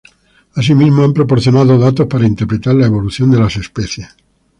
[0.55, 4.09] Asimismo han proporcionado datos para interpretar la evolución de las especies.